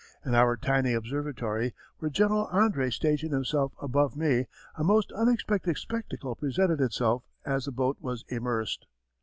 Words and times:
In 0.25 0.33
our 0.33 0.57
tiny 0.57 0.93
observatory, 0.95 1.75
where 1.99 2.09
General 2.09 2.47
André 2.47 2.91
stationed 2.91 3.33
himself 3.33 3.71
above 3.79 4.15
me, 4.17 4.47
a 4.73 4.83
most 4.83 5.11
unexpected 5.11 5.77
spectacle 5.77 6.33
presented 6.33 6.81
itself 6.81 7.23
as 7.45 7.65
the 7.65 7.71
boat 7.71 7.97
was 8.01 8.25
immersed. 8.27 8.87